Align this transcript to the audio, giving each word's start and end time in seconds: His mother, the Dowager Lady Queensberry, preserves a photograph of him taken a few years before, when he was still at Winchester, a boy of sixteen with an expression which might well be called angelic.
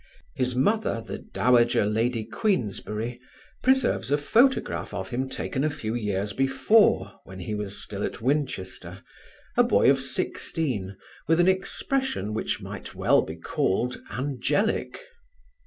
His 0.33 0.55
mother, 0.55 0.99
the 1.05 1.19
Dowager 1.19 1.85
Lady 1.85 2.25
Queensberry, 2.25 3.21
preserves 3.61 4.09
a 4.11 4.17
photograph 4.17 4.95
of 4.95 5.09
him 5.09 5.29
taken 5.29 5.63
a 5.63 5.69
few 5.69 5.93
years 5.93 6.33
before, 6.33 7.19
when 7.23 7.37
he 7.41 7.53
was 7.53 7.77
still 7.79 8.01
at 8.01 8.19
Winchester, 8.19 9.03
a 9.55 9.63
boy 9.63 9.91
of 9.91 10.01
sixteen 10.01 10.97
with 11.27 11.39
an 11.39 11.47
expression 11.47 12.33
which 12.33 12.59
might 12.63 12.95
well 12.95 13.21
be 13.21 13.35
called 13.35 13.97
angelic. 14.09 15.03